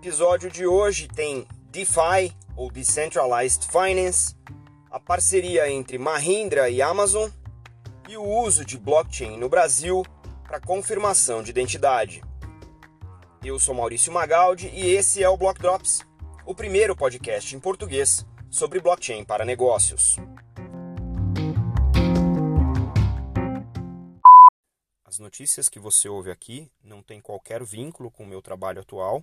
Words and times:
episódio 0.00 0.50
de 0.50 0.66
hoje 0.66 1.06
tem 1.06 1.46
DeFi, 1.70 2.34
ou 2.56 2.70
Decentralized 2.70 3.66
Finance, 3.66 4.34
a 4.90 4.98
parceria 4.98 5.70
entre 5.70 5.98
Mahindra 5.98 6.70
e 6.70 6.80
Amazon 6.80 7.28
e 8.08 8.16
o 8.16 8.24
uso 8.24 8.64
de 8.64 8.78
blockchain 8.78 9.36
no 9.36 9.46
Brasil 9.46 10.02
para 10.42 10.58
confirmação 10.58 11.42
de 11.42 11.50
identidade. 11.50 12.22
Eu 13.44 13.58
sou 13.58 13.74
Maurício 13.74 14.10
Magaldi 14.10 14.68
e 14.68 14.88
esse 14.88 15.22
é 15.22 15.28
o 15.28 15.36
Block 15.36 15.60
Drops, 15.60 16.00
o 16.46 16.54
primeiro 16.54 16.96
podcast 16.96 17.54
em 17.54 17.60
português 17.60 18.24
sobre 18.48 18.80
blockchain 18.80 19.22
para 19.22 19.44
negócios. 19.44 20.16
As 25.04 25.18
notícias 25.18 25.68
que 25.68 25.78
você 25.78 26.08
ouve 26.08 26.30
aqui 26.30 26.70
não 26.82 27.02
têm 27.02 27.20
qualquer 27.20 27.62
vínculo 27.62 28.10
com 28.10 28.24
o 28.24 28.26
meu 28.26 28.40
trabalho 28.40 28.80
atual, 28.80 29.22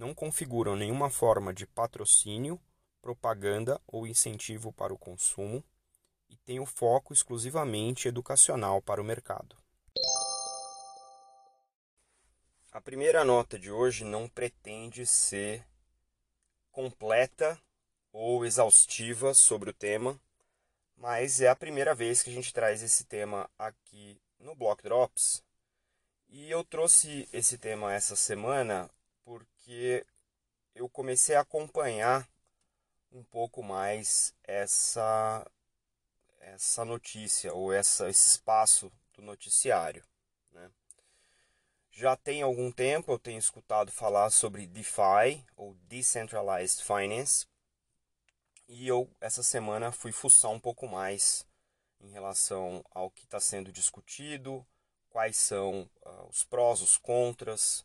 não 0.00 0.14
configuram 0.14 0.74
nenhuma 0.74 1.10
forma 1.10 1.52
de 1.52 1.66
patrocínio, 1.66 2.58
propaganda 3.02 3.78
ou 3.86 4.06
incentivo 4.06 4.72
para 4.72 4.94
o 4.94 4.98
consumo 4.98 5.62
e 6.26 6.36
têm 6.38 6.58
o 6.58 6.64
foco 6.64 7.12
exclusivamente 7.12 8.08
educacional 8.08 8.80
para 8.80 9.02
o 9.02 9.04
mercado. 9.04 9.54
A 12.72 12.80
primeira 12.80 13.26
nota 13.26 13.58
de 13.58 13.70
hoje 13.70 14.02
não 14.02 14.26
pretende 14.26 15.04
ser 15.04 15.66
completa 16.72 17.60
ou 18.10 18.46
exaustiva 18.46 19.34
sobre 19.34 19.68
o 19.68 19.74
tema, 19.74 20.18
mas 20.96 21.42
é 21.42 21.48
a 21.48 21.56
primeira 21.56 21.94
vez 21.94 22.22
que 22.22 22.30
a 22.30 22.32
gente 22.32 22.54
traz 22.54 22.82
esse 22.82 23.04
tema 23.04 23.50
aqui 23.58 24.18
no 24.38 24.54
Block 24.54 24.82
Drops. 24.82 25.44
E 26.26 26.50
eu 26.50 26.64
trouxe 26.64 27.28
esse 27.34 27.58
tema 27.58 27.92
essa 27.92 28.16
semana 28.16 28.90
porque 29.30 29.59
eu 30.74 30.88
comecei 30.88 31.36
a 31.36 31.40
acompanhar 31.40 32.28
um 33.12 33.22
pouco 33.24 33.62
mais 33.62 34.34
essa 34.42 35.46
essa 36.40 36.84
notícia 36.84 37.52
ou 37.52 37.72
essa, 37.72 38.08
esse 38.08 38.30
espaço 38.30 38.90
do 39.12 39.22
noticiário. 39.22 40.02
Né? 40.50 40.70
Já 41.90 42.16
tem 42.16 42.42
algum 42.42 42.72
tempo 42.72 43.12
eu 43.12 43.18
tenho 43.18 43.38
escutado 43.38 43.92
falar 43.92 44.30
sobre 44.30 44.66
DeFi 44.66 45.44
ou 45.54 45.74
Decentralized 45.82 46.82
Finance 46.82 47.46
e 48.66 48.88
eu 48.88 49.08
essa 49.20 49.42
semana 49.42 49.92
fui 49.92 50.12
fuçar 50.12 50.50
um 50.50 50.60
pouco 50.60 50.88
mais 50.88 51.46
em 52.00 52.10
relação 52.10 52.84
ao 52.90 53.10
que 53.10 53.24
está 53.24 53.38
sendo 53.38 53.70
discutido, 53.70 54.66
quais 55.10 55.36
são 55.36 55.88
uh, 56.06 56.28
os 56.28 56.42
prós, 56.44 56.80
os 56.80 56.96
contras, 56.96 57.84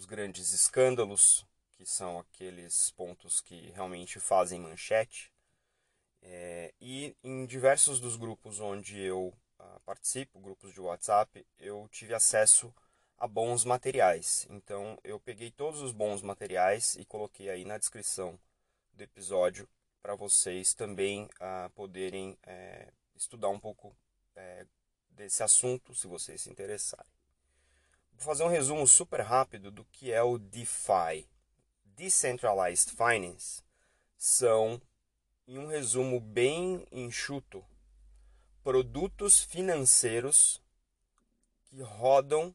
os 0.00 0.06
grandes 0.06 0.54
escândalos, 0.54 1.46
que 1.72 1.84
são 1.84 2.18
aqueles 2.18 2.90
pontos 2.92 3.38
que 3.42 3.70
realmente 3.72 4.18
fazem 4.18 4.58
manchete. 4.58 5.30
Eh, 6.22 6.72
e 6.80 7.14
em 7.22 7.44
diversos 7.44 8.00
dos 8.00 8.16
grupos 8.16 8.60
onde 8.60 8.98
eu 8.98 9.26
uh, 9.58 9.80
participo, 9.84 10.40
grupos 10.40 10.72
de 10.72 10.80
WhatsApp, 10.80 11.46
eu 11.58 11.86
tive 11.92 12.14
acesso 12.14 12.74
a 13.18 13.28
bons 13.28 13.62
materiais. 13.66 14.46
Então 14.48 14.98
eu 15.04 15.20
peguei 15.20 15.50
todos 15.50 15.82
os 15.82 15.92
bons 15.92 16.22
materiais 16.22 16.94
e 16.94 17.04
coloquei 17.04 17.50
aí 17.50 17.66
na 17.66 17.76
descrição 17.76 18.40
do 18.94 19.02
episódio 19.02 19.68
para 20.00 20.14
vocês 20.14 20.72
também 20.72 21.24
uh, 21.24 21.68
poderem 21.74 22.38
eh, 22.44 22.90
estudar 23.14 23.50
um 23.50 23.60
pouco 23.60 23.94
é, 24.34 24.64
desse 25.10 25.42
assunto, 25.42 25.94
se 25.94 26.06
vocês 26.06 26.40
se 26.40 26.50
interessarem. 26.50 27.19
Vou 28.20 28.26
fazer 28.26 28.44
um 28.44 28.48
resumo 28.48 28.86
super 28.86 29.22
rápido 29.22 29.70
do 29.70 29.82
que 29.82 30.12
é 30.12 30.22
o 30.22 30.36
DeFi. 30.36 31.26
Decentralized 31.96 32.90
Finance 32.90 33.62
são, 34.14 34.78
em 35.48 35.56
um 35.56 35.66
resumo 35.66 36.20
bem 36.20 36.86
enxuto, 36.92 37.64
produtos 38.62 39.42
financeiros 39.42 40.62
que 41.64 41.80
rodam 41.80 42.54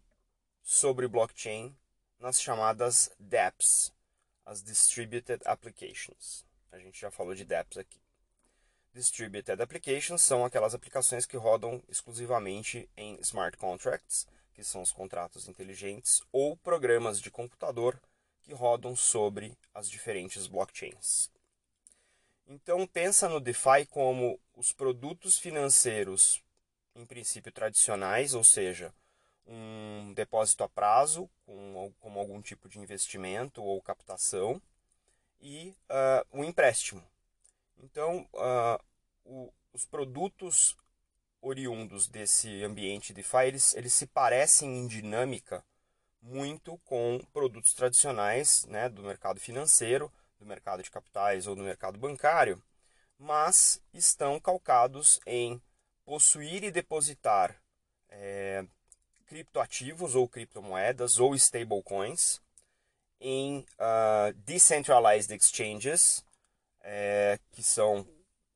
sobre 0.61 1.07
blockchain 1.07 1.75
nas 2.19 2.39
chamadas 2.39 3.09
dApps, 3.19 3.91
as 4.45 4.61
Distributed 4.61 5.41
Applications. 5.45 6.45
A 6.71 6.77
gente 6.77 7.01
já 7.01 7.09
falou 7.09 7.33
de 7.33 7.43
dApps 7.43 7.79
aqui. 7.79 7.99
Distributed 8.93 9.59
Applications 9.59 10.21
são 10.21 10.45
aquelas 10.45 10.75
aplicações 10.75 11.25
que 11.25 11.37
rodam 11.37 11.81
exclusivamente 11.89 12.87
em 12.95 13.19
smart 13.21 13.57
contracts, 13.57 14.27
que 14.55 14.63
são 14.63 14.81
os 14.81 14.91
contratos 14.91 15.47
inteligentes, 15.49 16.21
ou 16.31 16.55
programas 16.55 17.21
de 17.21 17.29
computador 17.29 17.99
que 18.41 18.53
rodam 18.53 18.95
sobre 18.95 19.57
as 19.73 19.89
diferentes 19.89 20.47
blockchains. 20.47 21.29
Então 22.47 22.87
pensa 22.87 23.27
no 23.27 23.39
DeFi 23.39 23.85
como 23.89 24.39
os 24.55 24.71
produtos 24.71 25.37
financeiros, 25.37 26.41
em 26.95 27.05
princípio 27.05 27.51
tradicionais, 27.51 28.33
ou 28.33 28.43
seja, 28.43 28.93
um 29.45 30.13
depósito 30.13 30.63
a 30.63 30.69
prazo 30.69 31.29
com, 31.45 31.93
com 31.99 32.19
algum 32.19 32.41
tipo 32.41 32.69
de 32.69 32.79
investimento 32.79 33.61
ou 33.61 33.81
captação 33.81 34.61
e 35.41 35.75
uh, 35.89 36.25
um 36.39 36.43
empréstimo. 36.43 37.03
Então, 37.77 38.27
uh, 38.33 38.83
o, 39.25 39.53
os 39.73 39.85
produtos 39.85 40.77
oriundos 41.45 42.07
desse 42.07 42.63
ambiente 42.63 43.13
DeFi, 43.13 43.45
eles, 43.45 43.75
eles 43.75 43.93
se 43.93 44.07
parecem 44.07 44.79
em 44.79 44.87
dinâmica 44.87 45.63
muito 46.21 46.77
com 46.79 47.21
produtos 47.31 47.73
tradicionais 47.73 48.65
né, 48.65 48.89
do 48.89 49.03
mercado 49.03 49.39
financeiro, 49.39 50.11
do 50.39 50.45
mercado 50.45 50.81
de 50.81 50.89
capitais 50.89 51.45
ou 51.45 51.55
do 51.55 51.61
mercado 51.61 51.99
bancário, 51.99 52.61
mas 53.17 53.79
estão 53.93 54.39
calcados 54.39 55.19
em 55.25 55.61
possuir 56.03 56.63
e 56.63 56.71
depositar 56.71 57.55
é, 58.09 58.65
criptoativos 59.27 60.15
ou 60.15 60.27
criptomoedas 60.27 61.19
ou 61.19 61.35
stablecoins 61.35 62.41
em 63.19 63.59
uh, 63.59 64.33
decentralized 64.45 65.31
exchanges, 65.33 66.25
é, 66.81 67.39
que 67.51 67.63
são 67.63 68.05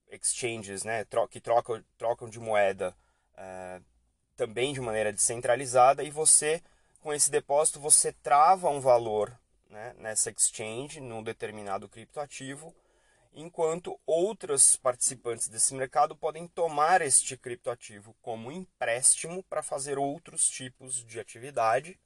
exchanges 0.09 0.83
né, 0.83 1.05
que 1.29 1.39
trocam, 1.39 1.83
trocam 1.97 2.29
de 2.29 2.39
moeda 2.39 2.95
uh, 3.33 3.83
também 4.35 4.73
de 4.73 4.81
maneira 4.81 5.11
descentralizada 5.11 6.03
e 6.03 6.09
você, 6.09 6.61
com 7.01 7.13
esse 7.13 7.29
depósito, 7.29 7.79
você 7.79 8.11
trava 8.13 8.69
um 8.69 8.79
valor 8.79 9.37
né, 9.69 9.93
nessa 9.97 10.31
exchange, 10.31 10.99
num 10.99 11.21
determinado 11.21 11.87
criptoativo, 11.87 12.73
enquanto 13.33 13.99
outros 14.05 14.75
participantes 14.75 15.47
desse 15.47 15.73
mercado 15.73 16.15
podem 16.15 16.47
tomar 16.47 17.01
este 17.01 17.37
criptoativo 17.37 18.15
como 18.21 18.51
empréstimo 18.51 19.43
para 19.43 19.61
fazer 19.61 19.97
outros 19.97 20.49
tipos 20.49 21.05
de 21.05 21.19
atividade 21.19 21.99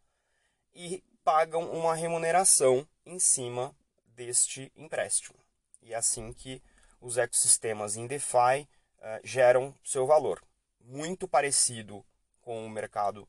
e 0.74 1.04
pagam 1.24 1.70
uma 1.72 1.96
remuneração 1.96 2.88
em 3.06 3.20
cima 3.20 3.76
deste 4.08 4.72
empréstimo. 4.76 5.38
E 5.82 5.94
é 5.94 5.96
assim 5.96 6.34
que 6.34 6.62
os 7.04 7.18
ecossistemas 7.18 7.98
em 7.98 8.08
DeFi 8.08 8.62
uh, 8.62 9.20
geram 9.24 9.76
seu 9.84 10.08
valor. 10.08 10.42
Muito 10.80 11.28
parecido 11.28 12.04
com 12.42 12.66
o 12.66 12.70
mercado 12.70 13.28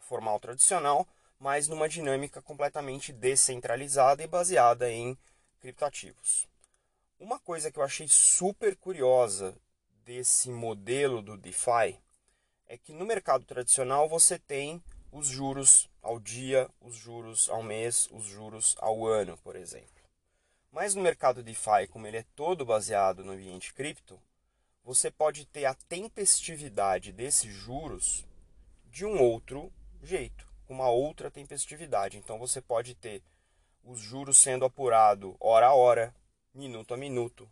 formal 0.00 0.38
tradicional, 0.40 1.06
mas 1.38 1.68
numa 1.68 1.88
dinâmica 1.88 2.42
completamente 2.42 3.12
descentralizada 3.12 4.22
e 4.22 4.26
baseada 4.26 4.90
em 4.90 5.16
criptativos. 5.60 6.48
Uma 7.18 7.38
coisa 7.38 7.70
que 7.70 7.78
eu 7.78 7.84
achei 7.84 8.08
super 8.08 8.76
curiosa 8.76 9.56
desse 10.04 10.50
modelo 10.50 11.22
do 11.22 11.36
DeFi 11.36 11.98
é 12.66 12.76
que 12.76 12.92
no 12.92 13.06
mercado 13.06 13.44
tradicional 13.44 14.08
você 14.08 14.38
tem 14.38 14.82
os 15.12 15.28
juros 15.28 15.88
ao 16.02 16.18
dia, 16.18 16.68
os 16.80 16.96
juros 16.96 17.48
ao 17.48 17.62
mês, 17.62 18.08
os 18.10 18.24
juros 18.24 18.74
ao 18.78 19.06
ano, 19.06 19.38
por 19.38 19.54
exemplo. 19.54 20.01
Mas 20.72 20.94
no 20.94 21.02
mercado 21.02 21.42
DeFi, 21.42 21.86
como 21.90 22.06
ele 22.06 22.16
é 22.16 22.24
todo 22.34 22.64
baseado 22.64 23.22
no 23.22 23.32
ambiente 23.32 23.74
cripto, 23.74 24.18
você 24.82 25.10
pode 25.10 25.44
ter 25.44 25.66
a 25.66 25.74
tempestividade 25.74 27.12
desses 27.12 27.52
juros 27.54 28.24
de 28.86 29.04
um 29.04 29.20
outro 29.20 29.70
jeito, 30.02 30.48
com 30.66 30.72
uma 30.72 30.88
outra 30.88 31.30
tempestividade. 31.30 32.16
Então 32.16 32.38
você 32.38 32.58
pode 32.62 32.94
ter 32.94 33.22
os 33.84 34.00
juros 34.00 34.40
sendo 34.40 34.64
apurado 34.64 35.36
hora 35.38 35.66
a 35.66 35.74
hora, 35.74 36.14
minuto 36.54 36.94
a 36.94 36.96
minuto, 36.96 37.46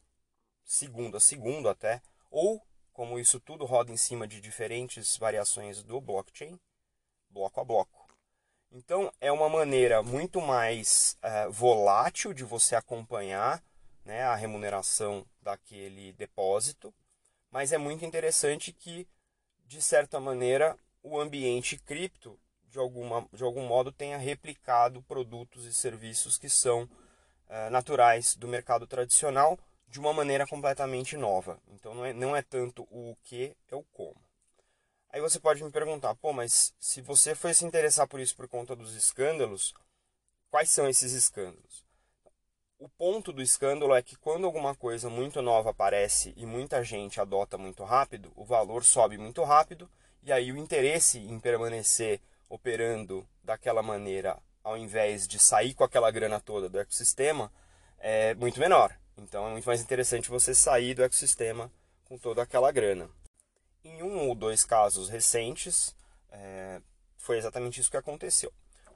segundo 0.65 1.19
a 1.19 1.21
segundo 1.21 1.69
até, 1.69 2.01
ou 2.31 2.65
como 2.91 3.19
isso 3.19 3.39
tudo 3.39 3.67
roda 3.67 3.93
em 3.93 3.99
cima 3.99 4.27
de 4.27 4.41
diferentes 4.41 5.19
variações 5.19 5.83
do 5.83 6.01
blockchain, 6.01 6.59
bloco 7.29 7.61
a 7.61 7.65
bloco. 7.65 8.00
Então, 8.73 9.13
é 9.21 9.33
uma 9.33 9.49
maneira 9.49 10.03
muito 10.03 10.41
mais 10.41 11.17
uh, 11.25 11.51
volátil 11.51 12.33
de 12.33 12.45
você 12.45 12.77
acompanhar 12.77 13.63
né, 14.05 14.23
a 14.23 14.35
remuneração 14.37 15.27
daquele 15.43 16.13
depósito, 16.13 16.95
mas 17.51 17.73
é 17.73 17.79
muito 17.79 18.05
interessante 18.05 18.73
que, 18.73 19.09
de 19.67 19.83
certa 19.83 20.21
maneira, 20.21 20.77
o 21.03 21.19
ambiente 21.19 21.77
cripto, 21.79 22.39
de, 22.69 22.79
alguma, 22.79 23.27
de 23.33 23.43
algum 23.43 23.67
modo, 23.67 23.91
tenha 23.91 24.17
replicado 24.17 25.03
produtos 25.03 25.65
e 25.65 25.75
serviços 25.75 26.39
que 26.39 26.49
são 26.49 26.85
uh, 26.85 27.71
naturais 27.71 28.37
do 28.37 28.47
mercado 28.47 28.87
tradicional 28.87 29.59
de 29.89 29.99
uma 29.99 30.13
maneira 30.13 30.47
completamente 30.47 31.17
nova. 31.17 31.59
Então 31.69 31.93
não 31.95 32.05
é, 32.05 32.13
não 32.13 32.37
é 32.37 32.43
tanto 32.43 32.85
o 32.85 33.17
que, 33.25 33.57
é 33.69 33.75
o 33.75 33.83
como. 33.93 34.00
Aí 35.13 35.21
você 35.21 35.41
pode 35.41 35.63
me 35.63 35.71
perguntar, 35.73 36.15
pô, 36.15 36.33
mas 36.33 36.73
se 36.79 37.01
você 37.01 37.35
foi 37.35 37.53
se 37.53 37.65
interessar 37.65 38.07
por 38.07 38.21
isso 38.21 38.37
por 38.37 38.47
conta 38.47 38.77
dos 38.77 38.95
escândalos, 38.95 39.75
quais 40.51 40.71
são 40.71 40.89
esses 40.89 41.13
escândalos? 41.13 41.85
O 42.79 42.89
ponto 42.89 43.33
do 43.33 43.43
escândalo 43.43 43.95
é 43.95 44.03
que 44.03 44.17
quando 44.17 44.47
alguma 44.47 44.75
coisa 44.75 45.11
muito 45.11 45.43
nova 45.43 45.71
aparece 45.71 46.33
e 46.37 46.47
muita 46.47 46.85
gente 46.85 47.21
adota 47.21 47.59
muito 47.59 47.83
rápido, 47.83 48.33
o 48.37 48.45
valor 48.45 48.85
sobe 48.85 49.19
muito 49.19 49.43
rápido 49.43 49.91
e 50.23 50.33
aí 50.33 50.53
o 50.53 50.57
interesse 50.57 51.19
em 51.19 51.41
permanecer 51.41 52.21
operando 52.49 53.27
daquela 53.43 53.83
maneira, 53.83 54.39
ao 54.63 54.79
invés 54.79 55.27
de 55.27 55.41
sair 55.41 55.75
com 55.75 55.83
aquela 55.83 56.11
grana 56.11 56.39
toda 56.41 56.69
do 56.69 56.79
ecossistema, 56.79 57.53
é 57.99 58.33
muito 58.35 58.61
menor. 58.61 58.97
Então 59.17 59.47
é 59.49 59.51
muito 59.51 59.67
mais 59.67 59.81
interessante 59.81 60.31
você 60.31 60.55
sair 60.55 60.95
do 60.95 61.03
ecossistema 61.03 61.71
com 62.05 62.17
toda 62.17 62.43
aquela 62.43 62.71
grana. 62.71 63.11
Em 63.85 64.03
um 64.03 64.29
ou 64.29 64.35
dois 64.35 64.65
casos 64.65 65.09
recentes, 65.09 65.95
é, 66.31 66.81
foi 67.17 67.39
exatamente 67.39 67.81
isso 67.81 67.91
que 67.91 67.97
aconteceu. 67.97 68.53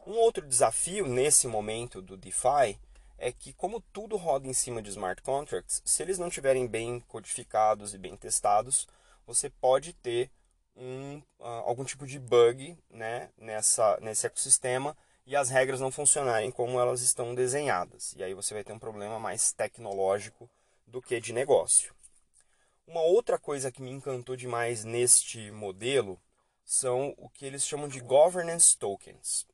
Um 0.07 0.13
outro 0.13 0.47
desafio 0.47 1.07
nesse 1.07 1.47
momento 1.47 2.03
do 2.03 2.17
DeFi 2.17 2.79
é 3.17 3.33
que, 3.33 3.53
como 3.55 3.81
tudo 3.93 4.17
roda 4.17 4.47
em 4.47 4.53
cima 4.53 4.83
de 4.83 4.91
smart 4.91 5.23
contracts, 5.23 5.81
se 5.85 6.03
eles 6.03 6.19
não 6.19 6.29
estiverem 6.29 6.67
bem 6.67 7.01
codificados 7.09 7.95
e 7.95 7.99
bem 7.99 8.17
testados, 8.17 8.87
você 9.27 9.49
pode 9.49 9.95
ter 9.95 10.31
um, 10.77 11.23
uh, 11.39 11.45
algum 11.65 11.85
tipo 11.85 12.07
de 12.07 12.19
bug 12.19 12.77
né, 12.91 13.31
nessa, 13.39 13.99
nesse 14.01 14.27
ecossistema 14.27 14.97
e 15.27 15.35
as 15.35 15.49
regras 15.49 15.81
não 15.81 15.91
funcionarem 15.91 16.51
como 16.51 16.79
elas 16.79 17.01
estão 17.01 17.35
desenhadas. 17.35 18.15
E 18.17 18.23
aí 18.23 18.35
você 18.35 18.53
vai 18.53 18.65
ter 18.65 18.73
um 18.73 18.79
problema 18.79 19.19
mais 19.19 19.53
tecnológico 19.53 20.51
do 20.87 21.01
que 21.01 21.19
de 21.21 21.33
negócio. 21.33 21.95
Uma 22.87 23.03
outra 23.03 23.39
coisa 23.39 23.73
que 23.73 23.83
me 23.83 23.91
encantou 23.91 24.37
demais 24.37 24.85
neste 24.85 25.51
modelo 25.51 26.21
são 26.65 27.15
o 27.17 27.29
que 27.29 27.45
eles 27.45 27.67
chamam 27.67 27.89
de 27.89 28.01
governance 28.01 28.77
tokens. 28.77 29.47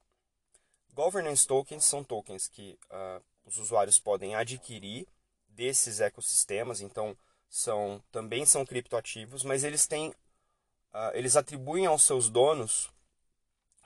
Governance 0.93 1.47
tokens 1.47 1.85
são 1.85 2.03
tokens 2.03 2.49
que 2.49 2.79
uh, 2.91 3.23
os 3.45 3.59
usuários 3.59 3.99
podem 3.99 4.35
adquirir 4.35 5.07
desses 5.49 6.01
ecossistemas, 6.01 6.81
então 6.81 7.17
são 7.49 8.03
também 8.11 8.45
são 8.45 8.67
criptoativos, 8.67 9.45
mas 9.45 9.65
eles 9.65 9.87
têm 9.87 10.11
uh, 10.11 11.11
eles 11.15 11.37
atribuem 11.37 11.87
aos 11.87 12.03
seus 12.03 12.29
donos 12.29 12.91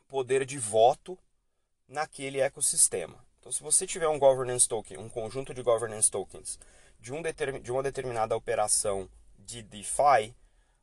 poder 0.08 0.44
de 0.44 0.58
voto 0.58 1.19
naquele 1.87 2.41
ecossistema. 2.41 3.25
Então, 3.38 3.52
se 3.52 3.62
você 3.62 3.87
tiver 3.87 4.08
um 4.08 4.19
governance 4.19 4.67
token, 4.67 4.96
um 4.96 5.08
conjunto 5.08 5.52
de 5.52 5.62
governance 5.62 6.11
tokens 6.11 6.58
de, 6.99 7.12
um 7.12 7.20
de 7.62 7.70
uma 7.70 7.82
determinada 7.82 8.35
operação 8.35 9.08
de 9.44 9.62
DeFi, 9.62 10.35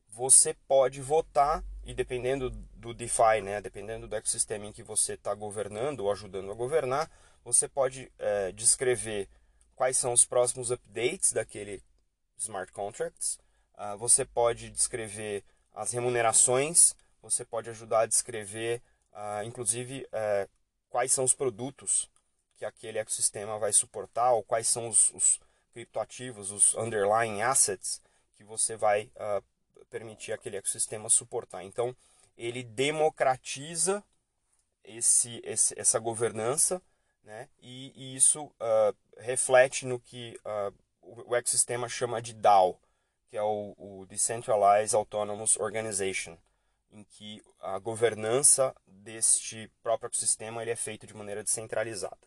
você 0.10 0.54
pode 0.68 1.02
votar 1.02 1.64
e 1.84 1.94
dependendo 1.94 2.50
do 2.50 2.94
DeFi, 2.94 3.42
né, 3.44 3.62
dependendo 3.62 4.08
do 4.08 4.16
ecossistema 4.16 4.66
em 4.66 4.72
que 4.72 4.84
você 4.84 5.14
está 5.14 5.34
governando 5.34 6.02
ou 6.02 6.12
ajudando 6.12 6.52
a 6.52 6.56
governar, 6.56 7.10
você 7.44 7.68
pode 7.68 8.12
é, 8.20 8.52
descrever 8.52 9.28
quais 9.76 9.98
são 9.98 10.14
os 10.14 10.24
próximos 10.24 10.72
updates 10.72 11.34
daquele 11.34 11.82
smart 12.38 12.72
contracts. 12.72 13.40
Uh, 13.76 13.98
você 13.98 14.24
pode 14.24 14.70
descrever 14.70 15.44
as 15.74 15.92
remunerações. 15.92 16.96
Você 17.22 17.44
pode 17.44 17.70
ajudar 17.70 18.02
a 18.02 18.06
descrever, 18.06 18.82
uh, 19.12 19.44
inclusive, 19.44 20.08
uh, 20.14 20.50
quais 20.90 21.12
são 21.12 21.24
os 21.24 21.34
produtos 21.34 22.10
que 22.56 22.66
aquele 22.66 23.00
ecossistema 23.00 23.58
vai 23.58 23.74
suportar 23.74 24.34
ou 24.34 24.44
quais 24.44 24.68
são 24.68 24.88
os, 24.88 25.10
os 25.12 25.40
criptoativos, 25.74 26.52
os 26.52 26.76
underlying 26.76 27.42
assets 27.42 28.02
que 28.42 28.48
você 28.48 28.76
vai 28.76 29.12
uh, 29.16 29.44
permitir 29.90 30.34
aquele 30.34 30.58
ecossistema 30.58 31.10
suportar. 31.10 31.64
Então, 31.64 31.96
ele 32.36 32.64
democratiza 32.64 34.04
esse, 34.84 35.40
esse 35.44 35.80
essa 35.80 36.00
governança 36.00 36.82
né? 37.24 37.48
e, 37.60 37.94
e 37.96 38.16
isso 38.16 38.46
uh, 38.46 38.96
reflete 39.18 39.86
no 39.86 40.00
que 40.00 40.40
uh, 40.44 40.74
o, 41.02 41.36
ecossistema 41.36 41.88
chama 41.88 42.20
de 42.20 42.34
DAO, 42.34 42.80
que 43.30 43.38
é 43.38 43.44
o, 43.44 43.76
o 43.78 44.06
Decentralized 44.08 44.96
Autonomous 44.96 45.56
Organization 45.58 46.36
em 46.92 47.04
que 47.04 47.42
a 47.62 47.80
governança 47.80 48.76
deste 48.86 49.72
próprio 49.82 50.08
ecossistema 50.08 50.62
ele 50.62 50.72
é 50.72 50.76
feito 50.76 51.08
de 51.08 51.14
maneira 51.14 51.44
descentralizada. 51.44 52.18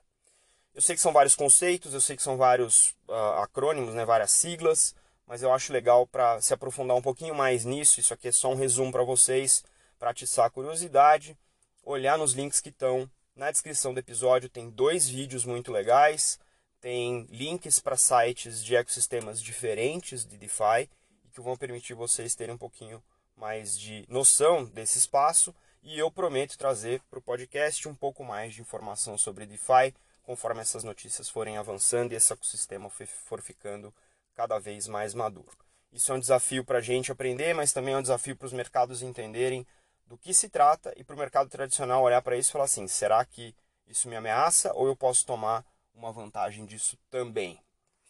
Eu 0.73 0.81
sei 0.81 0.95
que 0.95 1.03
são 1.03 1.13
vários 1.13 1.35
conceitos, 1.35 1.93
eu 1.93 2.01
sei 2.01 2.17
que 2.17 2.23
são 2.23 2.37
vários 2.37 2.97
uh, 3.09 3.43
acrônimos, 3.43 3.95
né, 3.95 4.05
várias 4.07 4.31
siglas, 4.31 4.95
mas 5.27 5.43
eu 5.43 5.53
acho 5.53 5.73
legal 5.73 6.07
para 6.07 6.41
se 6.41 6.53
aprofundar 6.53 6.97
um 6.97 7.03
pouquinho 7.03 7.35
mais 7.35 7.65
nisso. 7.65 8.01
Isso 8.01 8.13
aqui 8.13 8.29
é 8.29 8.33
só 8.33 8.51
um 8.51 8.57
resumo 8.57 8.93
para 8.93 9.03
vocês, 9.03 9.65
para 9.99 10.11
atiçar 10.11 10.47
a 10.47 10.51
curiosidade. 10.51 11.37
Olhar 11.83 12.19
nos 12.19 12.33
links 12.33 12.61
que 12.61 12.69
estão 12.69 13.11
na 13.35 13.51
descrição 13.51 13.93
do 13.93 14.01
episódio, 14.01 14.49
tem 14.49 14.71
dois 14.71 15.09
vídeos 15.09 15.45
muito 15.45 15.73
legais, 15.73 16.39
tem 16.81 17.27
links 17.31 17.81
para 17.81 17.97
sites 17.97 18.63
de 18.63 18.77
ecossistemas 18.77 19.43
diferentes 19.43 20.25
de 20.25 20.37
DeFi 20.37 20.89
que 21.33 21.41
vão 21.41 21.57
permitir 21.57 21.95
vocês 21.95 22.35
terem 22.35 22.55
um 22.55 22.59
pouquinho 22.59 23.03
mais 23.37 23.77
de 23.77 24.05
noção 24.09 24.65
desse 24.65 24.99
espaço 24.99 25.53
e 25.83 25.99
eu 25.99 26.11
prometo 26.11 26.57
trazer 26.57 27.01
para 27.11 27.19
o 27.19 27.23
podcast 27.23 27.89
um 27.89 27.95
pouco 27.95 28.23
mais 28.23 28.55
de 28.55 28.61
informação 28.61 29.19
sobre 29.19 29.45
DeFi 29.45 29.93
conforme 30.23 30.61
essas 30.61 30.85
notícias 30.85 31.29
forem 31.29 31.57
avançando 31.57 32.13
e 32.13 32.15
esse 32.15 32.33
ecossistema 32.33 32.89
for 32.89 33.43
ficando 33.43 33.93
cada 34.35 34.59
vez 34.59 34.89
mais 34.89 35.15
maduro. 35.15 35.57
Isso 35.93 36.11
é 36.11 36.15
um 36.15 36.21
desafio 36.21 36.65
para 36.65 36.79
a 36.79 36.83
gente 36.83 37.13
aprender, 37.13 37.55
mas 37.55 37.73
também 37.73 37.95
é 37.95 37.97
um 37.97 38.03
desafio 38.03 38.37
para 38.37 38.47
os 38.47 38.53
mercados 38.53 39.03
entenderem 39.03 39.67
do 40.07 40.19
que 40.19 40.35
se 40.35 40.49
trata 40.49 40.93
e 40.97 41.05
para 41.05 41.15
o 41.15 41.19
mercado 41.19 41.49
tradicional 41.49 42.03
olhar 42.03 42.21
para 42.21 42.37
isso 42.37 42.51
e 42.51 42.53
falar 42.53 42.65
assim: 42.65 42.87
será 42.89 43.25
que 43.25 43.55
isso 43.87 44.09
me 44.09 44.17
ameaça 44.17 44.73
ou 44.75 44.87
eu 44.87 44.97
posso 44.97 45.25
tomar 45.25 45.65
uma 45.95 46.13
vantagem 46.13 46.67
disso 46.67 46.99
também? 47.11 47.61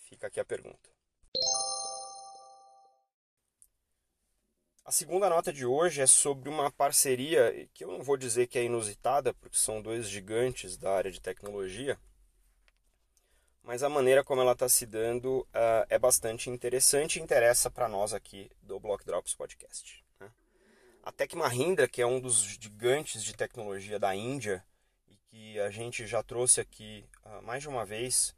Fica 0.09 0.26
aqui 0.26 0.41
a 0.41 0.44
pergunta. 0.44 0.94
A 4.87 4.93
segunda 4.93 5.31
nota 5.31 5.50
de 5.50 5.65
hoje 5.65 6.03
é 6.03 6.06
sobre 6.06 6.49
uma 6.50 6.71
parceria 6.71 7.67
que 7.73 7.85
eu 7.85 7.88
não 7.88 8.03
vou 8.03 8.19
dizer 8.19 8.47
que 8.47 8.59
é 8.59 8.64
inusitada, 8.64 9.33
porque 9.33 9.57
são 9.57 9.81
dois 9.81 10.07
gigantes 10.09 10.76
da 10.76 10.95
área 10.95 11.11
de 11.11 11.23
tecnologia, 11.23 11.99
mas 13.64 13.83
a 13.83 13.88
maneira 13.88 14.23
como 14.23 14.42
ela 14.42 14.52
está 14.52 14.68
se 14.68 14.85
dando 14.85 15.40
uh, 15.40 15.87
é 15.88 15.99
bastante 15.99 16.50
interessante 16.50 17.18
e 17.18 17.23
interessa 17.23 17.71
para 17.71 17.88
nós 17.88 18.12
aqui 18.12 18.50
do 18.62 18.78
Block 18.78 19.04
Drops 19.04 19.35
Podcast. 19.35 20.04
Né? 20.21 20.30
A 21.02 21.11
Tech 21.11 21.35
Mahindra, 21.35 21.88
que 21.88 22.02
é 22.02 22.06
um 22.06 22.21
dos 22.21 22.42
gigantes 22.42 23.25
de 23.25 23.35
tecnologia 23.35 23.99
da 23.99 24.14
Índia 24.14 24.62
e 25.09 25.16
que 25.16 25.61
a 25.61 25.71
gente 25.71 26.06
já 26.06 26.23
trouxe 26.23 26.61
aqui 26.61 27.09
uh, 27.25 27.42
mais 27.42 27.62
de 27.62 27.68
uma 27.68 27.87
vez 27.87 28.35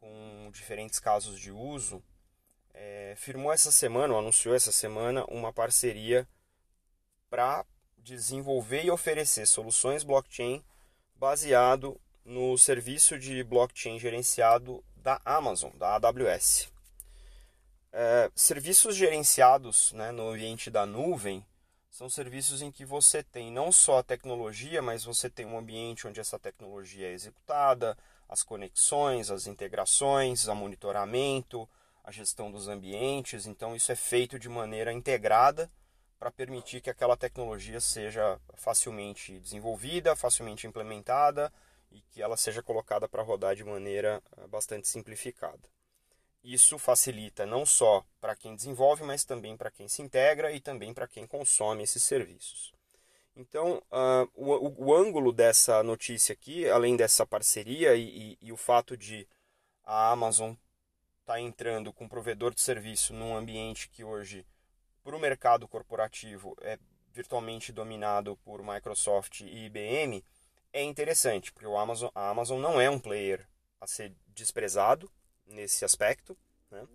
com 0.00 0.50
diferentes 0.50 0.98
casos 0.98 1.38
de 1.38 1.52
uso, 1.52 2.02
é, 2.72 3.14
firmou 3.18 3.52
essa 3.52 3.70
semana, 3.70 4.14
ou 4.14 4.20
anunciou 4.20 4.54
essa 4.54 4.72
semana, 4.72 5.26
uma 5.26 5.52
parceria 5.52 6.26
para 7.28 7.66
desenvolver 7.98 8.82
e 8.82 8.90
oferecer 8.90 9.46
soluções 9.46 10.02
blockchain 10.02 10.64
baseado 11.14 12.00
no 12.24 12.56
serviço 12.58 13.18
de 13.18 13.42
blockchain 13.42 13.98
gerenciado 13.98 14.84
da 14.96 15.20
Amazon, 15.24 15.70
da 15.76 15.94
AWS. 15.96 16.68
É, 17.92 18.30
serviços 18.36 18.94
gerenciados 18.94 19.92
né, 19.92 20.12
no 20.12 20.30
ambiente 20.30 20.70
da 20.70 20.86
nuvem 20.86 21.44
são 21.90 22.08
serviços 22.08 22.62
em 22.62 22.70
que 22.70 22.84
você 22.84 23.22
tem 23.22 23.50
não 23.50 23.72
só 23.72 23.98
a 23.98 24.02
tecnologia, 24.02 24.80
mas 24.80 25.04
você 25.04 25.28
tem 25.28 25.44
um 25.44 25.58
ambiente 25.58 26.06
onde 26.06 26.20
essa 26.20 26.38
tecnologia 26.38 27.08
é 27.08 27.12
executada, 27.12 27.98
as 28.28 28.44
conexões, 28.44 29.28
as 29.30 29.48
integrações, 29.48 30.46
o 30.46 30.54
monitoramento, 30.54 31.68
a 32.04 32.12
gestão 32.12 32.50
dos 32.50 32.68
ambientes. 32.68 33.44
Então, 33.44 33.74
isso 33.74 33.90
é 33.90 33.96
feito 33.96 34.38
de 34.38 34.48
maneira 34.48 34.92
integrada 34.92 35.68
para 36.16 36.30
permitir 36.30 36.80
que 36.80 36.90
aquela 36.90 37.16
tecnologia 37.16 37.80
seja 37.80 38.38
facilmente 38.54 39.40
desenvolvida, 39.40 40.14
facilmente 40.14 40.66
implementada 40.66 41.52
e 41.90 42.00
que 42.02 42.22
ela 42.22 42.36
seja 42.36 42.62
colocada 42.62 43.08
para 43.08 43.22
rodar 43.22 43.54
de 43.54 43.64
maneira 43.64 44.22
eh, 44.36 44.46
bastante 44.46 44.88
simplificada. 44.88 45.68
Isso 46.42 46.78
facilita 46.78 47.44
não 47.44 47.66
só 47.66 48.04
para 48.20 48.34
quem 48.34 48.54
desenvolve, 48.54 49.02
mas 49.02 49.24
também 49.24 49.56
para 49.56 49.70
quem 49.70 49.88
se 49.88 50.00
integra 50.00 50.52
e 50.52 50.60
também 50.60 50.94
para 50.94 51.06
quem 51.06 51.26
consome 51.26 51.82
esses 51.82 52.02
serviços. 52.02 52.72
Então, 53.36 53.82
uh, 53.90 54.30
o, 54.34 54.86
o, 54.86 54.94
ângulo 54.94 55.32
dessa 55.32 55.82
notícia 55.82 56.32
aqui, 56.32 56.68
além 56.68 56.96
dessa 56.96 57.24
parceria 57.26 57.94
e, 57.94 58.32
e, 58.32 58.38
e 58.40 58.52
o 58.52 58.56
fato 58.56 58.96
de 58.96 59.26
a 59.84 60.10
Amazon 60.10 60.54
está 61.20 61.40
entrando 61.40 61.92
com 61.92 62.08
provedor 62.08 62.54
de 62.54 62.60
serviço 62.60 63.14
num 63.14 63.36
ambiente 63.36 63.88
que 63.88 64.02
hoje, 64.02 64.44
para 65.02 65.16
o 65.16 65.20
mercado 65.20 65.68
corporativo, 65.68 66.56
é 66.60 66.78
virtualmente 67.12 67.72
dominado 67.72 68.36
por 68.38 68.62
Microsoft 68.62 69.40
e 69.40 69.66
IBM, 69.66 70.24
é 70.72 70.82
interessante, 70.82 71.52
porque 71.52 71.66
o 71.66 71.76
Amazon, 71.76 72.10
a 72.14 72.30
Amazon 72.30 72.60
não 72.60 72.80
é 72.80 72.88
um 72.88 72.98
player 72.98 73.46
a 73.80 73.86
ser 73.86 74.14
desprezado 74.28 75.10
nesse 75.46 75.84
aspecto, 75.84 76.36
né? 76.70 76.86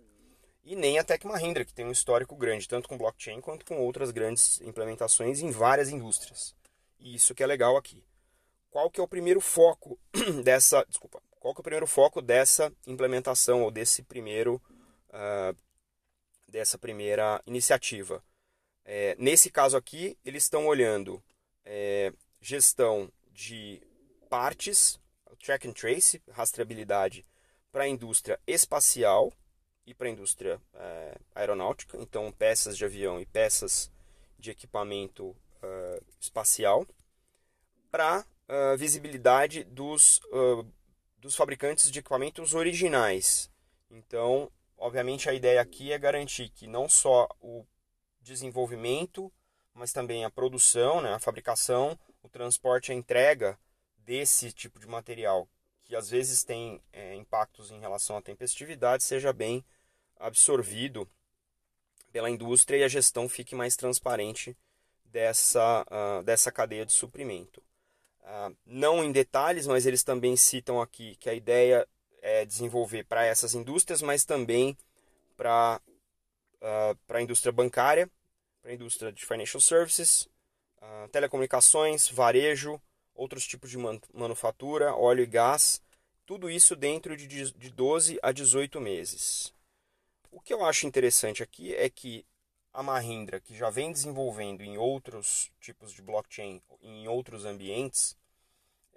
e 0.64 0.74
nem 0.74 0.98
a 0.98 1.04
Tech 1.04 1.24
Mahindra, 1.26 1.64
que 1.64 1.72
tem 1.72 1.86
um 1.86 1.92
histórico 1.92 2.34
grande, 2.34 2.68
tanto 2.68 2.88
com 2.88 2.98
blockchain 2.98 3.40
quanto 3.40 3.64
com 3.64 3.78
outras 3.78 4.10
grandes 4.10 4.60
implementações 4.62 5.40
em 5.40 5.50
várias 5.50 5.88
indústrias. 5.88 6.54
E 6.98 7.14
isso 7.14 7.34
que 7.34 7.42
é 7.42 7.46
legal 7.46 7.76
aqui. 7.76 8.02
Qual 8.70 8.90
que 8.90 9.00
é 9.00 9.02
o 9.02 9.08
primeiro 9.08 9.40
foco 9.40 9.98
dessa, 10.42 10.84
desculpa, 10.88 11.22
qual 11.38 11.54
que 11.54 11.60
é 11.60 11.62
o 11.62 11.64
primeiro 11.64 11.86
foco 11.86 12.20
dessa 12.20 12.72
implementação 12.86 13.62
ou 13.62 13.70
desse 13.70 14.02
primeiro 14.02 14.60
uh, 15.10 15.56
dessa 16.48 16.76
primeira 16.76 17.40
iniciativa? 17.46 18.22
É, 18.84 19.14
nesse 19.18 19.50
caso 19.50 19.76
aqui, 19.76 20.18
eles 20.24 20.42
estão 20.44 20.66
olhando 20.66 21.22
é, 21.64 22.12
gestão 22.40 23.10
de 23.36 23.82
partes, 24.30 24.98
track 25.38 25.68
and 25.68 25.72
trace, 25.72 26.22
rastreabilidade 26.32 27.24
para 27.70 27.84
a 27.84 27.88
indústria 27.88 28.40
espacial 28.46 29.30
e 29.86 29.92
para 29.92 30.08
a 30.08 30.10
indústria 30.10 30.60
é, 30.74 31.18
aeronáutica, 31.34 31.98
então 31.98 32.32
peças 32.32 32.76
de 32.76 32.84
avião 32.84 33.20
e 33.20 33.26
peças 33.26 33.90
de 34.38 34.50
equipamento 34.50 35.28
uh, 35.28 36.04
espacial, 36.20 36.86
para 37.90 38.20
uh, 38.20 38.76
visibilidade 38.76 39.64
dos, 39.64 40.18
uh, 40.32 40.66
dos 41.18 41.36
fabricantes 41.36 41.90
de 41.90 41.98
equipamentos 41.98 42.54
originais. 42.54 43.50
Então, 43.90 44.50
obviamente, 44.76 45.28
a 45.28 45.34
ideia 45.34 45.60
aqui 45.60 45.92
é 45.92 45.98
garantir 45.98 46.50
que 46.50 46.66
não 46.66 46.88
só 46.88 47.28
o 47.40 47.64
desenvolvimento, 48.20 49.32
mas 49.72 49.92
também 49.92 50.24
a 50.24 50.30
produção, 50.30 51.00
né, 51.00 51.14
a 51.14 51.20
fabricação, 51.20 51.98
o 52.26 52.30
transporte, 52.30 52.92
a 52.92 52.94
entrega 52.94 53.58
desse 53.98 54.52
tipo 54.52 54.78
de 54.78 54.86
material, 54.86 55.48
que 55.84 55.96
às 55.96 56.10
vezes 56.10 56.44
tem 56.44 56.80
é, 56.92 57.14
impactos 57.14 57.70
em 57.70 57.80
relação 57.80 58.16
à 58.16 58.22
tempestividade, 58.22 59.02
seja 59.02 59.32
bem 59.32 59.64
absorvido 60.18 61.08
pela 62.12 62.30
indústria 62.30 62.78
e 62.78 62.84
a 62.84 62.88
gestão 62.88 63.28
fique 63.28 63.54
mais 63.54 63.76
transparente 63.76 64.56
dessa, 65.04 65.82
uh, 65.82 66.22
dessa 66.22 66.50
cadeia 66.50 66.86
de 66.86 66.92
suprimento. 66.92 67.62
Uh, 68.22 68.56
não 68.64 69.04
em 69.04 69.12
detalhes, 69.12 69.66
mas 69.66 69.86
eles 69.86 70.02
também 70.02 70.36
citam 70.36 70.80
aqui 70.80 71.16
que 71.16 71.30
a 71.30 71.34
ideia 71.34 71.86
é 72.22 72.44
desenvolver 72.44 73.04
para 73.04 73.24
essas 73.24 73.54
indústrias, 73.54 74.02
mas 74.02 74.24
também 74.24 74.76
para 75.36 75.80
uh, 76.60 77.14
a 77.14 77.22
indústria 77.22 77.52
bancária, 77.52 78.10
para 78.62 78.70
a 78.70 78.74
indústria 78.74 79.12
de 79.12 79.24
financial 79.24 79.60
services, 79.60 80.28
uh, 80.82 81.08
telecomunicações, 81.08 82.08
varejo, 82.08 82.80
outros 83.14 83.46
tipos 83.46 83.70
de 83.70 83.78
man 83.78 84.00
manufatura, 84.12 84.94
óleo 84.94 85.22
e 85.22 85.26
gás, 85.26 85.80
tudo 86.24 86.50
isso 86.50 86.74
dentro 86.76 87.16
de, 87.16 87.26
de 87.26 87.70
12 87.70 88.18
a 88.22 88.32
18 88.32 88.80
meses. 88.80 89.54
O 90.30 90.40
que 90.40 90.52
eu 90.52 90.64
acho 90.64 90.86
interessante 90.86 91.42
aqui 91.42 91.74
é 91.74 91.88
que 91.88 92.26
a 92.72 92.82
Mahindra, 92.82 93.40
que 93.40 93.56
já 93.56 93.70
vem 93.70 93.90
desenvolvendo 93.90 94.62
em 94.62 94.76
outros 94.76 95.50
tipos 95.60 95.92
de 95.92 96.02
blockchain, 96.02 96.60
em 96.82 97.08
outros 97.08 97.46
ambientes, 97.46 98.16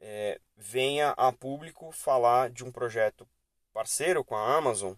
é, 0.02 0.40
venha 0.58 1.12
a 1.12 1.32
público 1.32 1.92
falar 1.92 2.50
de 2.50 2.64
um 2.64 2.72
projeto 2.72 3.28
parceiro 3.72 4.24
com 4.24 4.36
a 4.36 4.58
Amazon 4.58 4.94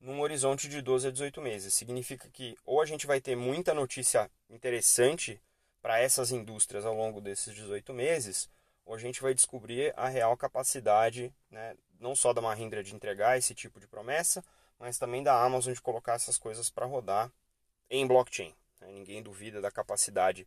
num 0.00 0.20
horizonte 0.20 0.68
de 0.68 0.82
12 0.82 1.08
a 1.08 1.10
18 1.10 1.40
meses. 1.40 1.74
Significa 1.74 2.28
que 2.28 2.56
ou 2.64 2.80
a 2.80 2.86
gente 2.86 3.06
vai 3.06 3.20
ter 3.20 3.36
muita 3.36 3.72
notícia 3.72 4.30
interessante 4.50 5.40
para 5.80 6.00
essas 6.00 6.30
indústrias 6.30 6.84
ao 6.84 6.94
longo 6.94 7.20
desses 7.20 7.54
18 7.54 7.92
meses, 7.92 8.48
a 8.86 8.98
gente 8.98 9.20
vai 9.20 9.34
descobrir 9.34 9.92
a 9.96 10.08
real 10.08 10.36
capacidade, 10.36 11.32
né, 11.50 11.76
não 12.00 12.16
só 12.16 12.32
da 12.32 12.40
Mahindra 12.40 12.82
de 12.82 12.94
entregar 12.94 13.36
esse 13.36 13.54
tipo 13.54 13.78
de 13.78 13.86
promessa, 13.86 14.42
mas 14.78 14.98
também 14.98 15.22
da 15.22 15.42
Amazon 15.42 15.72
de 15.72 15.80
colocar 15.80 16.14
essas 16.14 16.38
coisas 16.38 16.70
para 16.70 16.86
rodar 16.86 17.30
em 17.90 18.06
blockchain. 18.06 18.54
Né? 18.80 18.92
Ninguém 18.92 19.22
duvida 19.22 19.60
da 19.60 19.70
capacidade 19.70 20.46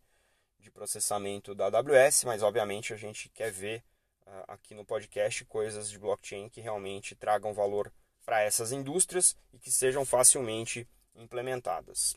de 0.58 0.70
processamento 0.70 1.54
da 1.54 1.66
AWS, 1.66 2.24
mas 2.24 2.42
obviamente 2.42 2.92
a 2.92 2.96
gente 2.96 3.28
quer 3.28 3.50
ver 3.50 3.82
uh, 4.26 4.44
aqui 4.48 4.74
no 4.74 4.84
podcast 4.84 5.44
coisas 5.44 5.90
de 5.90 5.98
blockchain 5.98 6.48
que 6.48 6.60
realmente 6.60 7.14
tragam 7.14 7.52
valor 7.52 7.92
para 8.24 8.40
essas 8.40 8.72
indústrias 8.72 9.36
e 9.52 9.58
que 9.58 9.70
sejam 9.70 10.04
facilmente 10.04 10.88
implementadas. 11.14 12.16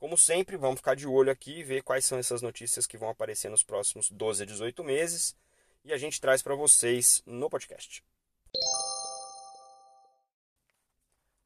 Como 0.00 0.16
sempre, 0.16 0.56
vamos 0.56 0.78
ficar 0.80 0.96
de 0.96 1.06
olho 1.06 1.30
aqui 1.30 1.58
e 1.58 1.62
ver 1.62 1.82
quais 1.82 2.06
são 2.06 2.16
essas 2.16 2.40
notícias 2.40 2.86
que 2.86 2.96
vão 2.96 3.10
aparecer 3.10 3.50
nos 3.50 3.62
próximos 3.62 4.10
12 4.10 4.44
a 4.44 4.46
18 4.46 4.82
meses 4.82 5.36
e 5.84 5.92
a 5.92 5.98
gente 5.98 6.18
traz 6.18 6.40
para 6.40 6.54
vocês 6.54 7.22
no 7.26 7.50
podcast. 7.50 8.02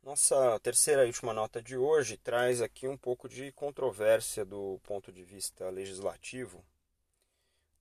Nossa 0.01 0.61
terceira 0.61 1.03
e 1.03 1.09
última 1.09 1.35
nota 1.35 1.61
de 1.61 1.77
hoje 1.77 2.17
traz 2.17 2.63
aqui 2.63 2.87
um 2.87 2.97
pouco 2.97 3.29
de 3.29 3.51
controvérsia 3.51 4.45
do 4.45 4.79
ponto 4.85 5.11
de 5.11 5.25
vista 5.25 5.69
legislativo, 5.69 6.65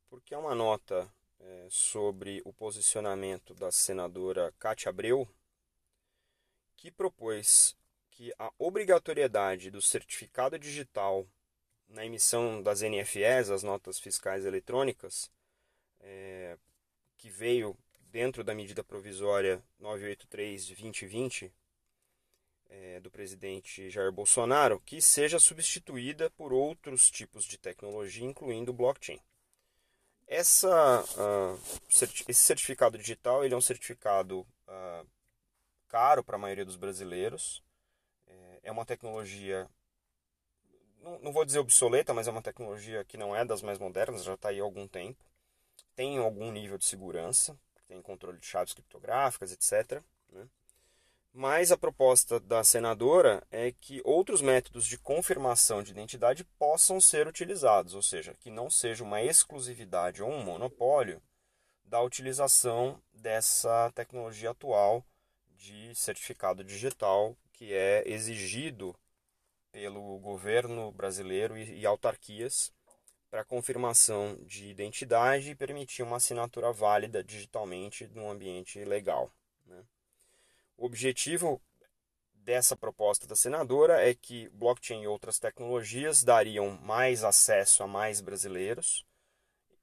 porque 0.10 0.34
é 0.34 0.38
uma 0.40 0.56
nota 0.56 1.08
é, 1.40 1.68
sobre 1.70 2.42
o 2.46 2.52
posicionamento 2.52 3.54
da 3.54 3.72
senadora 3.72 4.52
Cátia 4.58 4.90
Abreu, 4.90 5.30
que 6.76 6.90
propôs 6.90 7.78
que 8.24 8.34
a 8.40 8.50
obrigatoriedade 8.58 9.70
do 9.70 9.82
certificado 9.82 10.58
digital 10.58 11.28
na 11.90 12.06
emissão 12.06 12.64
das 12.64 12.82
NFEs, 12.82 13.50
as 13.50 13.64
notas 13.64 14.00
fiscais 14.00 14.46
eletrônicas, 14.46 15.30
é, 16.00 16.58
que 17.18 17.30
veio 17.30 17.78
dentro 18.12 18.42
da 18.42 18.56
medida 18.56 18.82
provisória 18.82 19.62
983-2020, 19.82 21.52
é, 22.70 23.02
do 23.02 23.12
presidente 23.12 23.90
Jair 23.90 24.12
Bolsonaro 24.12 24.80
que 24.80 25.02
seja 25.02 25.38
substituída 25.38 26.30
por 26.30 26.54
outros 26.54 27.12
tipos 27.12 27.44
de 27.44 27.58
tecnologia, 27.58 28.26
incluindo 28.26 28.72
blockchain. 28.72 29.20
Essa, 30.26 31.04
uh, 31.04 31.60
esse 32.30 32.42
certificado 32.42 32.98
digital 32.98 33.44
ele 33.44 33.54
é 33.54 33.58
um 33.58 33.62
certificado 33.62 34.48
uh, 34.66 35.06
caro 35.90 36.24
para 36.24 36.38
a 36.38 36.40
maioria 36.40 36.64
dos 36.64 36.78
brasileiros. 36.78 37.62
É, 38.64 38.72
uma 38.72 38.86
tecnologia, 38.86 39.70
não, 41.02 41.20
não, 41.20 41.34
vou 41.34 41.46
dizer 41.46 41.60
obsoleta, 41.60 42.14
mas 42.14 42.28
é 42.28 42.32
uma 42.32 42.42
tecnologia 42.42 43.04
que 43.04 43.18
não 43.18 43.36
é 43.36 43.44
das 43.44 43.62
mais 43.62 43.78
modernas, 43.78 44.24
já 44.24 44.34
está 44.34 44.50
aí 44.50 44.60
há 44.60 44.64
algum 44.64 44.88
tempo. 44.88 45.24
Tem 45.96 46.18
algum 46.18 46.52
nível 46.52 46.78
de 46.78 46.86
segurança, 46.86 47.58
tem 47.88 48.02
controle 48.02 48.40
de 48.40 48.46
chaves 48.46 48.74
criptográficas, 48.74 49.52
etc. 49.52 50.02
Né? 50.32 50.48
Mas 51.34 51.72
a 51.72 51.78
proposta 51.78 52.40
da 52.40 52.64
senadora 52.64 53.46
é 53.52 53.72
que 53.72 54.02
outros 54.06 54.42
métodos 54.42 54.86
de 54.86 54.98
confirmação 54.98 55.84
de 55.84 55.92
identidade 55.92 56.44
possam 56.58 57.02
ser 57.02 57.28
utilizados, 57.28 57.94
ou 57.96 58.02
seja, 58.02 58.34
que 58.36 58.50
não 58.50 58.70
seja 58.70 59.04
uma 59.04 59.22
exclusividade 59.22 60.24
ou 60.24 60.30
um 60.30 60.44
monopólio 60.44 61.22
da 61.84 62.02
utilização 62.02 63.02
dessa 63.12 63.92
tecnologia 63.94 64.52
atual 64.52 65.06
de 65.56 65.94
certificado 65.96 66.64
digital 66.64 67.36
que 67.54 67.74
é 67.74 68.04
exigido 68.06 68.96
pelo 69.72 70.20
governo 70.20 70.92
brasileiro 70.92 71.58
e, 71.58 71.86
autarquias 71.86 72.72
para 73.30 73.44
confirmação 73.44 74.38
de 74.46 74.68
identidade 74.68 75.50
e 75.50 75.56
permitir 75.56 76.04
uma 76.04 76.18
assinatura 76.18 76.72
válida 76.72 77.24
digitalmente 77.24 78.08
num 78.10 78.30
ambiente 78.30 78.84
legal. 78.84 79.32
Né? 79.66 79.84
O 80.78 80.86
objetivo 80.86 81.60
dessa 82.36 82.76
proposta 82.76 83.26
da 83.26 83.36
senadora 83.36 84.08
é 84.08 84.14
que 84.14 84.50
blockchain 84.50 85.04
e 85.04 85.08
outras 85.08 85.40
tecnologias 85.40 86.24
dariam 86.24 86.78
mais 86.82 87.24
acesso 87.24 87.82
a 87.82 87.88
mais 87.88 88.22
brasileiros, 88.22 89.06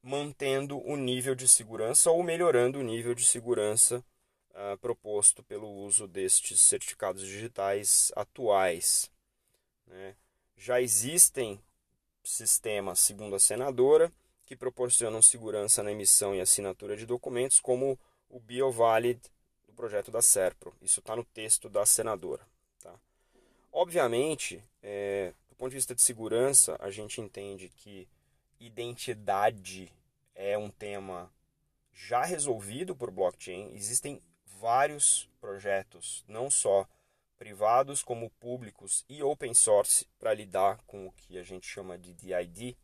mantendo 0.02 0.78
o 0.86 0.96
nível 0.96 1.34
de 1.34 1.48
segurança 1.48 2.10
ou 2.10 2.22
melhorando 2.22 2.78
o 2.78 2.84
nível 2.84 3.14
de 3.14 3.24
segurança 3.24 4.04
uh, 4.50 4.78
proposto 4.78 5.42
pelo 5.42 5.68
uso 5.68 6.06
destes 6.06 6.60
certificados 6.60 7.22
digitais 7.22 8.12
atuais. 8.16 9.10
Né? 9.86 10.16
Já 10.56 10.80
existem 10.80 11.60
sistemas, 12.22 13.00
segundo 13.00 13.34
a 13.34 13.40
senadora, 13.40 14.12
que 14.44 14.56
proporcionam 14.56 15.22
segurança 15.22 15.82
na 15.82 15.92
emissão 15.92 16.34
e 16.34 16.40
assinatura 16.40 16.96
de 16.96 17.06
documentos, 17.06 17.60
como 17.60 17.98
o 18.28 18.38
BioValid 18.38 19.20
projeto 19.80 20.10
da 20.10 20.20
SERPRO. 20.20 20.74
Isso 20.82 21.00
está 21.00 21.16
no 21.16 21.24
texto 21.24 21.70
da 21.70 21.86
senadora. 21.86 22.46
Tá? 22.82 22.94
Obviamente, 23.72 24.62
é, 24.82 25.32
do 25.48 25.56
ponto 25.56 25.70
de 25.70 25.76
vista 25.76 25.94
de 25.94 26.02
segurança, 26.02 26.76
a 26.78 26.90
gente 26.90 27.18
entende 27.18 27.70
que 27.70 28.06
identidade 28.58 29.90
é 30.34 30.58
um 30.58 30.68
tema 30.68 31.32
já 31.94 32.22
resolvido 32.22 32.94
por 32.94 33.10
blockchain. 33.10 33.72
Existem 33.74 34.20
vários 34.60 35.26
projetos, 35.40 36.22
não 36.28 36.50
só 36.50 36.86
privados 37.38 38.02
como 38.02 38.28
públicos 38.38 39.06
e 39.08 39.22
open 39.22 39.54
source 39.54 40.06
para 40.18 40.34
lidar 40.34 40.78
com 40.86 41.06
o 41.06 41.12
que 41.12 41.38
a 41.38 41.42
gente 41.42 41.66
chama 41.66 41.96
de 41.96 42.12
DID, 42.12 42.76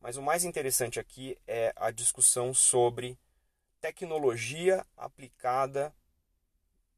Mas 0.00 0.16
o 0.16 0.22
mais 0.22 0.44
interessante 0.44 0.98
aqui 0.98 1.36
é 1.46 1.74
a 1.76 1.90
discussão 1.90 2.54
sobre 2.54 3.18
tecnologia 3.80 4.86
aplicada 4.96 5.92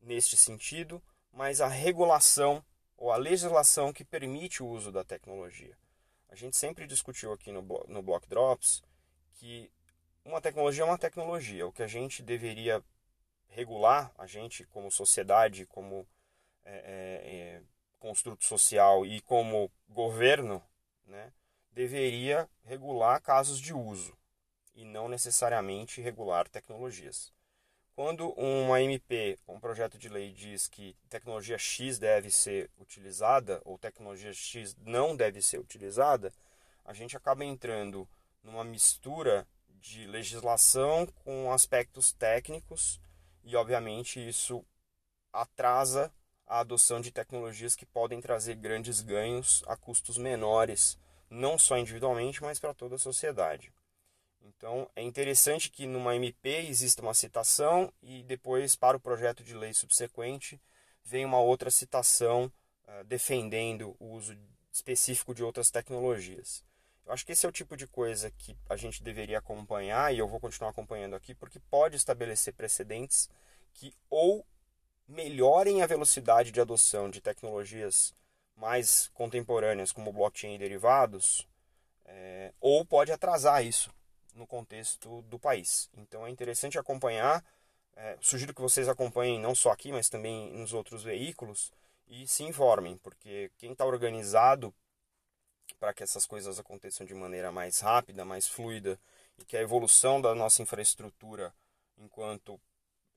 neste 0.00 0.36
sentido, 0.36 1.02
mas 1.32 1.60
a 1.60 1.66
regulação 1.66 2.62
ou 2.96 3.10
a 3.10 3.16
legislação 3.16 3.92
que 3.92 4.04
permite 4.04 4.62
o 4.62 4.68
uso 4.68 4.92
da 4.92 5.02
tecnologia. 5.02 5.76
A 6.28 6.36
gente 6.36 6.56
sempre 6.56 6.86
discutiu 6.86 7.32
aqui 7.32 7.50
no, 7.50 7.62
no 7.88 8.02
Block 8.02 8.28
Drops 8.28 8.82
que 9.34 9.68
uma 10.24 10.40
tecnologia 10.40 10.82
é 10.84 10.86
uma 10.86 10.98
tecnologia. 10.98 11.66
O 11.66 11.72
que 11.72 11.82
a 11.82 11.88
gente 11.88 12.22
deveria 12.22 12.82
regular, 13.52 14.12
a 14.18 14.26
gente 14.26 14.64
como 14.66 14.90
sociedade, 14.90 15.66
como 15.66 16.06
é, 16.64 16.74
é, 16.74 17.36
é 17.36 17.62
construto 17.98 18.44
social 18.44 19.06
e 19.06 19.20
como 19.20 19.70
governo, 19.88 20.62
né, 21.06 21.32
deveria 21.70 22.48
regular 22.64 23.20
casos 23.20 23.60
de 23.60 23.72
uso 23.72 24.16
e 24.74 24.84
não 24.84 25.08
necessariamente 25.08 26.00
regular 26.00 26.48
tecnologias. 26.48 27.32
Quando 27.94 28.30
uma 28.32 28.80
MP, 28.80 29.38
um 29.46 29.60
projeto 29.60 29.98
de 29.98 30.08
lei 30.08 30.32
diz 30.32 30.66
que 30.66 30.96
tecnologia 31.10 31.58
X 31.58 31.98
deve 31.98 32.30
ser 32.30 32.70
utilizada 32.80 33.60
ou 33.64 33.76
tecnologia 33.76 34.32
X 34.32 34.74
não 34.80 35.14
deve 35.14 35.42
ser 35.42 35.58
utilizada, 35.58 36.32
a 36.84 36.94
gente 36.94 37.16
acaba 37.16 37.44
entrando 37.44 38.08
numa 38.42 38.64
mistura 38.64 39.46
de 39.68 40.06
legislação 40.06 41.06
com 41.22 41.52
aspectos 41.52 42.12
técnicos 42.12 42.98
e, 43.44 43.56
obviamente, 43.56 44.26
isso 44.26 44.64
atrasa 45.32 46.12
a 46.46 46.60
adoção 46.60 47.00
de 47.00 47.10
tecnologias 47.10 47.74
que 47.74 47.86
podem 47.86 48.20
trazer 48.20 48.54
grandes 48.56 49.00
ganhos 49.00 49.62
a 49.66 49.76
custos 49.76 50.18
menores, 50.18 50.98
não 51.30 51.58
só 51.58 51.78
individualmente, 51.78 52.42
mas 52.42 52.58
para 52.58 52.74
toda 52.74 52.96
a 52.96 52.98
sociedade. 52.98 53.72
Então, 54.42 54.88
é 54.94 55.02
interessante 55.02 55.70
que 55.70 55.86
numa 55.86 56.14
MP 56.14 56.66
exista 56.66 57.00
uma 57.02 57.14
citação 57.14 57.92
e 58.02 58.22
depois, 58.24 58.76
para 58.76 58.96
o 58.96 59.00
projeto 59.00 59.42
de 59.42 59.54
lei 59.54 59.72
subsequente, 59.72 60.60
vem 61.04 61.24
uma 61.24 61.40
outra 61.40 61.70
citação 61.70 62.52
uh, 62.84 63.04
defendendo 63.04 63.96
o 63.98 64.06
uso 64.06 64.36
específico 64.70 65.34
de 65.34 65.42
outras 65.42 65.70
tecnologias. 65.70 66.64
Eu 67.06 67.12
acho 67.12 67.26
que 67.26 67.32
esse 67.32 67.44
é 67.44 67.48
o 67.48 67.52
tipo 67.52 67.76
de 67.76 67.86
coisa 67.86 68.30
que 68.30 68.56
a 68.68 68.76
gente 68.76 69.02
deveria 69.02 69.38
acompanhar 69.38 70.14
e 70.14 70.18
eu 70.18 70.28
vou 70.28 70.40
continuar 70.40 70.70
acompanhando 70.70 71.16
aqui, 71.16 71.34
porque 71.34 71.58
pode 71.70 71.96
estabelecer 71.96 72.54
precedentes 72.54 73.28
que 73.74 73.94
ou 74.08 74.46
melhorem 75.08 75.82
a 75.82 75.86
velocidade 75.86 76.50
de 76.50 76.60
adoção 76.60 77.10
de 77.10 77.20
tecnologias 77.20 78.14
mais 78.56 79.10
contemporâneas, 79.14 79.92
como 79.92 80.12
blockchain 80.12 80.54
e 80.54 80.58
derivados, 80.58 81.46
é, 82.04 82.52
ou 82.60 82.84
pode 82.84 83.10
atrasar 83.10 83.64
isso 83.64 83.92
no 84.34 84.46
contexto 84.46 85.22
do 85.22 85.38
país. 85.38 85.90
Então 85.96 86.26
é 86.26 86.30
interessante 86.30 86.78
acompanhar. 86.78 87.44
É, 87.94 88.16
sugiro 88.20 88.54
que 88.54 88.60
vocês 88.60 88.88
acompanhem 88.88 89.40
não 89.40 89.54
só 89.54 89.70
aqui, 89.70 89.92
mas 89.92 90.08
também 90.08 90.52
nos 90.52 90.72
outros 90.72 91.02
veículos 91.02 91.72
e 92.08 92.26
se 92.26 92.44
informem, 92.44 92.96
porque 92.98 93.50
quem 93.58 93.72
está 93.72 93.84
organizado 93.84 94.72
para 95.82 95.92
que 95.92 96.04
essas 96.04 96.24
coisas 96.24 96.60
aconteçam 96.60 97.04
de 97.04 97.12
maneira 97.12 97.50
mais 97.50 97.80
rápida, 97.80 98.24
mais 98.24 98.46
fluida 98.46 98.96
e 99.36 99.44
que 99.44 99.56
a 99.56 99.60
evolução 99.60 100.20
da 100.20 100.32
nossa 100.32 100.62
infraestrutura 100.62 101.52
enquanto 101.98 102.60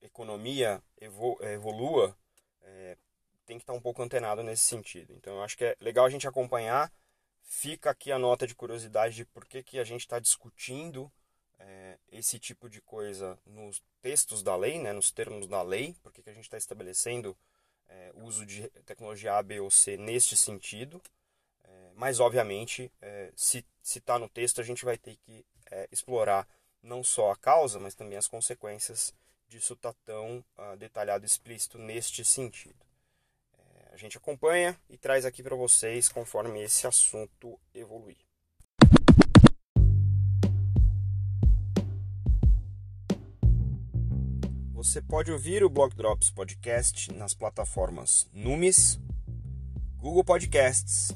economia 0.01 0.81
evolua, 0.99 2.17
é, 2.63 2.97
tem 3.45 3.59
que 3.59 3.61
estar 3.61 3.73
um 3.73 3.79
pouco 3.79 4.01
antenado 4.01 4.41
nesse 4.41 4.63
sentido. 4.63 5.13
Então, 5.13 5.35
eu 5.35 5.43
acho 5.43 5.55
que 5.55 5.63
é 5.63 5.77
legal 5.79 6.05
a 6.05 6.09
gente 6.09 6.27
acompanhar. 6.27 6.91
Fica 7.43 7.91
aqui 7.91 8.11
a 8.11 8.17
nota 8.17 8.47
de 8.47 8.55
curiosidade 8.55 9.13
de 9.13 9.25
por 9.25 9.45
que, 9.45 9.61
que 9.61 9.77
a 9.77 9.83
gente 9.83 10.01
está 10.01 10.17
discutindo 10.17 11.11
é, 11.59 11.99
esse 12.11 12.39
tipo 12.39 12.67
de 12.67 12.81
coisa 12.81 13.37
nos 13.45 13.79
textos 14.01 14.41
da 14.41 14.55
lei, 14.55 14.79
né, 14.79 14.91
nos 14.91 15.11
termos 15.11 15.47
da 15.47 15.61
lei, 15.61 15.95
por 16.01 16.11
que, 16.11 16.23
que 16.23 16.31
a 16.31 16.33
gente 16.33 16.45
está 16.45 16.57
estabelecendo 16.57 17.37
é, 17.87 18.11
uso 18.15 18.43
de 18.43 18.67
tecnologia 18.87 19.37
A, 19.37 19.43
B 19.43 19.59
ou 19.59 19.69
C 19.69 19.97
neste 19.97 20.35
sentido. 20.35 20.99
Mas, 21.95 22.19
obviamente, 22.19 22.91
é, 23.01 23.31
se 23.35 23.65
está 23.81 24.19
no 24.19 24.27
texto, 24.27 24.59
a 24.59 24.63
gente 24.63 24.83
vai 24.83 24.97
ter 24.97 25.15
que 25.15 25.45
é, 25.71 25.87
explorar 25.89 26.45
não 26.83 27.01
só 27.03 27.31
a 27.31 27.37
causa, 27.37 27.79
mas 27.79 27.95
também 27.95 28.17
as 28.17 28.27
consequências 28.27 29.13
disso 29.47 29.73
está 29.73 29.93
tão 30.05 30.43
uh, 30.57 30.75
detalhado 30.77 31.23
e 31.23 31.25
explícito 31.25 31.77
neste 31.77 32.25
sentido. 32.25 32.75
É, 33.57 33.93
a 33.93 33.97
gente 33.97 34.17
acompanha 34.17 34.77
e 34.89 34.97
traz 34.97 35.25
aqui 35.25 35.41
para 35.41 35.55
vocês 35.55 36.09
conforme 36.09 36.61
esse 36.61 36.85
assunto 36.85 37.57
evoluir. 37.73 38.17
Você 44.73 45.01
pode 45.01 45.31
ouvir 45.31 45.63
o 45.63 45.69
Block 45.69 45.95
Drops 45.95 46.29
Podcast 46.29 47.11
nas 47.13 47.33
plataformas 47.33 48.29
Numis, 48.33 48.99
Google 49.97 50.23
Podcasts, 50.23 51.15